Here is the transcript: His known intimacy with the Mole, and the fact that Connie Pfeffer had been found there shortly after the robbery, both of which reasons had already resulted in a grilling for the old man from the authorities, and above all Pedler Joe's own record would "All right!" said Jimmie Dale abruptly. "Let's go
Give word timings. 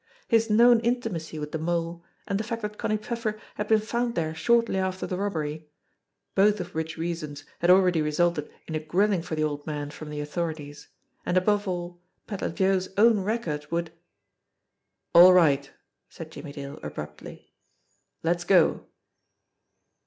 His 0.27 0.49
known 0.49 0.79
intimacy 0.79 1.37
with 1.37 1.51
the 1.51 1.59
Mole, 1.59 2.03
and 2.27 2.39
the 2.39 2.43
fact 2.43 2.63
that 2.63 2.79
Connie 2.79 2.97
Pfeffer 2.97 3.39
had 3.53 3.67
been 3.67 3.81
found 3.81 4.15
there 4.15 4.33
shortly 4.33 4.77
after 4.79 5.05
the 5.05 5.15
robbery, 5.15 5.69
both 6.33 6.59
of 6.59 6.73
which 6.73 6.97
reasons 6.97 7.43
had 7.59 7.69
already 7.69 8.01
resulted 8.01 8.51
in 8.67 8.73
a 8.73 8.79
grilling 8.79 9.21
for 9.21 9.35
the 9.35 9.43
old 9.43 9.67
man 9.67 9.91
from 9.91 10.09
the 10.09 10.19
authorities, 10.19 10.87
and 11.23 11.37
above 11.37 11.67
all 11.67 12.01
Pedler 12.25 12.49
Joe's 12.49 12.89
own 12.97 13.19
record 13.19 13.69
would 13.69 13.91
"All 15.13 15.33
right!" 15.33 15.69
said 16.09 16.31
Jimmie 16.31 16.53
Dale 16.53 16.79
abruptly. 16.81 17.53
"Let's 18.23 18.43
go 18.43 18.87